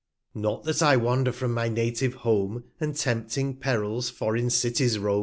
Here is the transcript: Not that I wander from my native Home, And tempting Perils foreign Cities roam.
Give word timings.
Not 0.33 0.63
that 0.63 0.81
I 0.81 0.97
wander 0.97 1.31
from 1.31 1.53
my 1.53 1.69
native 1.69 2.15
Home, 2.15 2.63
And 2.79 2.95
tempting 2.95 3.57
Perils 3.57 4.09
foreign 4.09 4.49
Cities 4.49 4.97
roam. 4.97 5.19